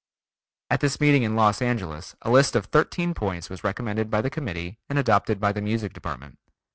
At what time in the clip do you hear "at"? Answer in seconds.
0.71-0.79